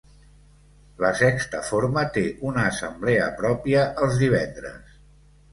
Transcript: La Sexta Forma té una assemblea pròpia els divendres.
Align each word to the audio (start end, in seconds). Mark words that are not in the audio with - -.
La 1.03 1.11
Sexta 1.19 1.59
Forma 1.67 2.05
té 2.17 2.23
una 2.53 2.65
assemblea 2.71 3.29
pròpia 3.43 3.85
els 4.07 4.21
divendres. 4.23 5.01